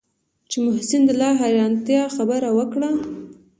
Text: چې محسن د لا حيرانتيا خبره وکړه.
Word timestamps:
چې 0.49 0.57
محسن 0.65 1.01
د 1.05 1.11
لا 1.21 1.29
حيرانتيا 1.41 2.03
خبره 2.15 2.49
وکړه. 2.57 2.91